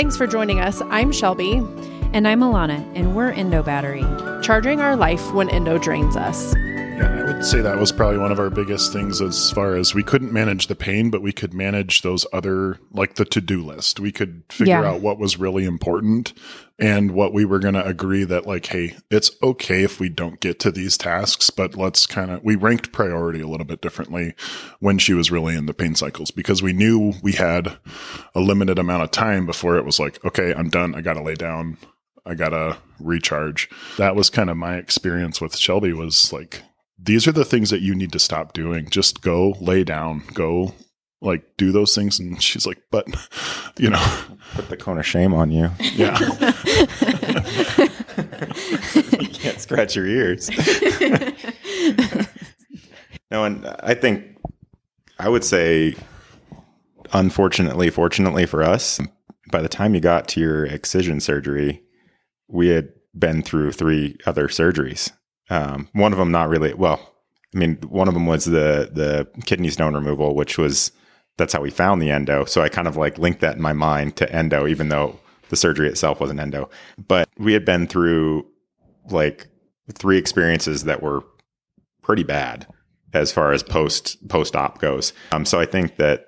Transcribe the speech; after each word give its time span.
Thanks 0.00 0.16
for 0.16 0.26
joining 0.26 0.60
us. 0.60 0.80
I'm 0.88 1.12
Shelby. 1.12 1.56
And 2.14 2.26
I'm 2.26 2.40
Alana, 2.40 2.90
and 2.96 3.14
we're 3.14 3.32
Endo 3.32 3.62
Battery. 3.62 4.00
Charging 4.42 4.80
our 4.80 4.96
life 4.96 5.34
when 5.34 5.50
Endo 5.50 5.76
drains 5.76 6.16
us. 6.16 6.54
Yeah, 7.40 7.46
I 7.46 7.46
would 7.46 7.46
say 7.46 7.60
that 7.62 7.78
was 7.78 7.90
probably 7.90 8.18
one 8.18 8.32
of 8.32 8.38
our 8.38 8.50
biggest 8.50 8.92
things 8.92 9.22
as 9.22 9.50
far 9.52 9.74
as 9.74 9.94
we 9.94 10.02
couldn't 10.02 10.30
manage 10.32 10.66
the 10.66 10.74
pain, 10.74 11.08
but 11.10 11.22
we 11.22 11.32
could 11.32 11.54
manage 11.54 12.02
those 12.02 12.26
other, 12.34 12.78
like 12.92 13.14
the 13.14 13.24
to 13.24 13.40
do 13.40 13.64
list. 13.64 13.98
We 13.98 14.12
could 14.12 14.42
figure 14.50 14.74
Yeah. 14.82 14.90
out 14.90 15.00
what 15.00 15.18
was 15.18 15.38
really 15.38 15.64
important 15.64 16.34
and 16.78 17.12
what 17.12 17.32
we 17.32 17.46
were 17.46 17.58
going 17.58 17.74
to 17.74 17.84
agree 17.86 18.24
that, 18.24 18.46
like, 18.46 18.66
hey, 18.66 18.94
it's 19.10 19.30
okay 19.42 19.82
if 19.84 19.98
we 19.98 20.10
don't 20.10 20.38
get 20.40 20.58
to 20.60 20.70
these 20.70 20.98
tasks, 20.98 21.48
but 21.48 21.76
let's 21.76 22.06
kind 22.06 22.30
of, 22.30 22.44
we 22.44 22.56
ranked 22.56 22.92
priority 22.92 23.40
a 23.40 23.48
little 23.48 23.66
bit 23.66 23.80
differently 23.80 24.34
when 24.80 24.98
she 24.98 25.14
was 25.14 25.30
really 25.30 25.56
in 25.56 25.64
the 25.64 25.72
pain 25.74 25.94
cycles 25.94 26.30
because 26.30 26.62
we 26.62 26.74
knew 26.74 27.14
we 27.22 27.32
had 27.32 27.78
a 28.34 28.40
limited 28.40 28.78
amount 28.78 29.02
of 29.02 29.10
time 29.12 29.46
before 29.46 29.76
it 29.78 29.86
was 29.86 29.98
like, 29.98 30.22
okay, 30.26 30.52
I'm 30.54 30.68
done. 30.68 30.94
I 30.94 31.00
got 31.00 31.14
to 31.14 31.22
lay 31.22 31.36
down. 31.36 31.78
I 32.26 32.34
got 32.34 32.50
to 32.50 32.76
recharge. 33.00 33.70
That 33.96 34.14
was 34.14 34.28
kind 34.28 34.50
of 34.50 34.58
my 34.58 34.76
experience 34.76 35.40
with 35.40 35.56
Shelby 35.56 35.94
was 35.94 36.34
like, 36.34 36.62
these 37.02 37.26
are 37.26 37.32
the 37.32 37.44
things 37.44 37.70
that 37.70 37.80
you 37.80 37.94
need 37.94 38.12
to 38.12 38.18
stop 38.18 38.52
doing. 38.52 38.88
Just 38.90 39.22
go 39.22 39.54
lay 39.60 39.84
down, 39.84 40.22
go 40.34 40.74
like 41.22 41.44
do 41.56 41.72
those 41.72 41.94
things. 41.94 42.20
And 42.20 42.42
she's 42.42 42.66
like, 42.66 42.78
but 42.90 43.06
you 43.78 43.90
know, 43.90 44.24
Put 44.54 44.68
the 44.68 44.76
cone 44.76 44.98
of 44.98 45.06
shame 45.06 45.32
on 45.32 45.50
you. 45.50 45.70
yeah, 45.94 46.18
you 49.20 49.28
can't 49.28 49.60
scratch 49.60 49.94
your 49.94 50.06
ears. 50.06 50.50
no, 53.30 53.44
and 53.44 53.66
I 53.82 53.94
think 53.94 54.24
I 55.18 55.28
would 55.28 55.44
say, 55.44 55.94
unfortunately, 57.12 57.90
fortunately 57.90 58.46
for 58.46 58.62
us, 58.62 59.00
by 59.52 59.60
the 59.62 59.68
time 59.68 59.94
you 59.94 60.00
got 60.00 60.26
to 60.28 60.40
your 60.40 60.64
excision 60.64 61.20
surgery, 61.20 61.82
we 62.48 62.68
had 62.68 62.88
been 63.16 63.42
through 63.42 63.72
three 63.72 64.16
other 64.26 64.48
surgeries. 64.48 65.12
Um, 65.50 65.88
one 65.92 66.12
of 66.12 66.18
them 66.18 66.30
not 66.30 66.48
really 66.48 66.72
well. 66.74 67.14
I 67.54 67.58
mean, 67.58 67.76
one 67.88 68.08
of 68.08 68.14
them 68.14 68.26
was 68.26 68.44
the 68.44 68.90
the 68.92 69.28
kidney 69.44 69.70
stone 69.70 69.94
removal, 69.94 70.34
which 70.34 70.56
was 70.56 70.92
that's 71.36 71.52
how 71.52 71.60
we 71.60 71.70
found 71.70 72.00
the 72.00 72.10
endo. 72.10 72.44
So 72.44 72.62
I 72.62 72.68
kind 72.68 72.86
of 72.86 72.96
like 72.96 73.18
linked 73.18 73.40
that 73.40 73.56
in 73.56 73.62
my 73.62 73.72
mind 73.72 74.16
to 74.16 74.32
endo, 74.32 74.66
even 74.66 74.88
though 74.88 75.18
the 75.48 75.56
surgery 75.56 75.88
itself 75.88 76.20
wasn't 76.20 76.40
endo. 76.40 76.70
But 77.08 77.28
we 77.38 77.52
had 77.52 77.64
been 77.64 77.86
through 77.86 78.46
like 79.10 79.48
three 79.92 80.18
experiences 80.18 80.84
that 80.84 81.02
were 81.02 81.24
pretty 82.02 82.22
bad 82.22 82.66
as 83.12 83.32
far 83.32 83.52
as 83.52 83.62
post 83.62 84.28
post 84.28 84.54
op 84.54 84.78
goes. 84.78 85.12
Um, 85.32 85.44
so 85.44 85.58
I 85.58 85.66
think 85.66 85.96
that 85.96 86.26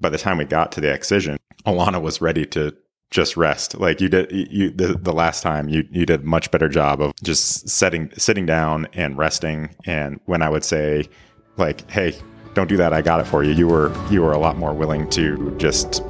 by 0.00 0.08
the 0.08 0.18
time 0.18 0.38
we 0.38 0.44
got 0.44 0.70
to 0.72 0.80
the 0.80 0.92
excision, 0.92 1.36
Alana 1.66 2.00
was 2.00 2.20
ready 2.20 2.46
to 2.46 2.76
just 3.10 3.36
rest. 3.36 3.78
Like 3.78 4.00
you 4.00 4.08
did, 4.08 4.30
you 4.32 4.70
the, 4.70 4.94
the 4.94 5.12
last 5.12 5.42
time 5.42 5.68
you 5.68 5.86
you 5.90 6.04
did 6.06 6.20
a 6.20 6.24
much 6.24 6.50
better 6.50 6.68
job 6.68 7.00
of 7.00 7.12
just 7.22 7.68
setting 7.68 8.10
sitting 8.16 8.46
down 8.46 8.88
and 8.92 9.16
resting. 9.16 9.74
And 9.86 10.20
when 10.24 10.42
I 10.42 10.48
would 10.48 10.64
say, 10.64 11.08
like, 11.56 11.88
hey, 11.90 12.16
don't 12.54 12.68
do 12.68 12.76
that, 12.76 12.92
I 12.92 13.02
got 13.02 13.20
it 13.20 13.24
for 13.24 13.44
you. 13.44 13.52
You 13.52 13.68
were 13.68 13.92
you 14.10 14.22
were 14.22 14.32
a 14.32 14.38
lot 14.38 14.56
more 14.56 14.74
willing 14.74 15.08
to 15.10 15.54
just 15.58 16.02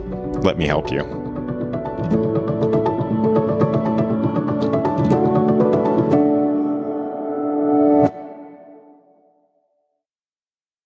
let 0.42 0.58
me 0.58 0.66
help 0.66 0.90
you. 0.90 1.23